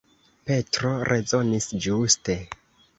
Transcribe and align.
Petro 0.49 0.93
rezonis 1.11 1.71
ĝuste. 1.87 2.43